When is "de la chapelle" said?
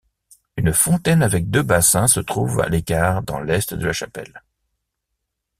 3.75-4.41